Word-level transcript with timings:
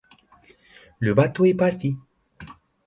Le 0.97 1.13
bateau 1.13 1.45
est 1.45 1.53
parti. 1.53 1.95